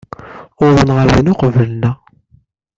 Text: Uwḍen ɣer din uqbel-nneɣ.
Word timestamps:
Uwḍen 0.63 0.93
ɣer 0.97 1.07
din 1.15 1.31
uqbel-nneɣ. 1.33 1.97